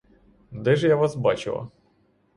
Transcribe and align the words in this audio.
Де 0.51 0.75
ж 0.75 0.87
я 0.87 0.95
вас 0.95 1.15
бачила? 1.15 1.67